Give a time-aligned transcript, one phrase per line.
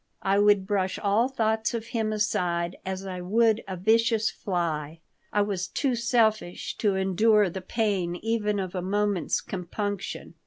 [0.23, 4.99] I would brush all thoughts of him aside as I would a vicious fly.
[5.31, 10.33] I was too selfish to endure the pain even of a moment's compunction.